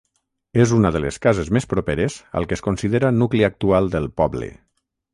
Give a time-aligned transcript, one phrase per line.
[0.63, 4.53] És una de les cases més properes al que es considera nucli actual del poble.